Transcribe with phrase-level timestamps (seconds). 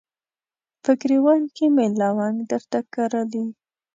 [0.83, 3.45] په ګریوان کې مې لونګ درته کرلي